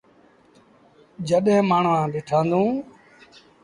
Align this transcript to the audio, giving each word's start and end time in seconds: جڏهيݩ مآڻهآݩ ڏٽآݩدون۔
جڏهيݩ 1.27 1.67
مآڻهآݩ 1.69 2.11
ڏٽآݩدون۔ 2.13 2.69